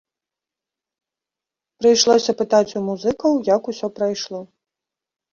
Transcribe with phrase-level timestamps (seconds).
[1.81, 4.41] Прыйшлося пытаць у музыкаў, як усё прайшло.